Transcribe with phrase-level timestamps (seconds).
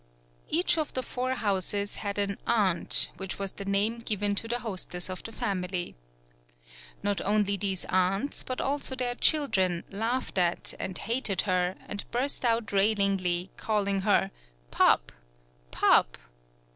[0.49, 4.57] Each of the four houses had an "aunt," which was the name given to the
[4.57, 5.93] hostess of the family.
[7.03, 12.43] Not only these aunts, but also their children, laughed at and hated her and burst
[12.43, 14.31] out railingly, calling her
[14.71, 15.11] "Pup,
[15.69, 16.17] pup."